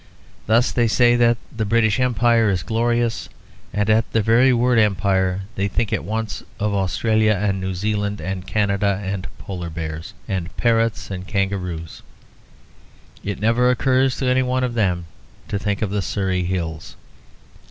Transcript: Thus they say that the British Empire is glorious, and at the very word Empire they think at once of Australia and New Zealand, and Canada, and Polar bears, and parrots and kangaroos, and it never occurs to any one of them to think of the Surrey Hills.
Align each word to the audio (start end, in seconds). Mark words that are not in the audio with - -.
Thus 0.47 0.71
they 0.71 0.87
say 0.87 1.15
that 1.17 1.37
the 1.55 1.63
British 1.63 1.99
Empire 1.99 2.49
is 2.49 2.63
glorious, 2.63 3.29
and 3.71 3.87
at 3.87 4.11
the 4.13 4.21
very 4.23 4.51
word 4.51 4.79
Empire 4.79 5.41
they 5.53 5.67
think 5.67 5.93
at 5.93 6.03
once 6.03 6.41
of 6.59 6.73
Australia 6.73 7.37
and 7.39 7.61
New 7.61 7.75
Zealand, 7.75 8.19
and 8.19 8.47
Canada, 8.47 8.99
and 9.03 9.27
Polar 9.37 9.69
bears, 9.69 10.15
and 10.27 10.57
parrots 10.57 11.11
and 11.11 11.27
kangaroos, 11.27 12.01
and 13.21 13.29
it 13.29 13.39
never 13.41 13.69
occurs 13.69 14.17
to 14.17 14.25
any 14.25 14.41
one 14.41 14.63
of 14.63 14.73
them 14.73 15.05
to 15.49 15.59
think 15.59 15.83
of 15.83 15.91
the 15.91 16.01
Surrey 16.01 16.45
Hills. 16.45 16.95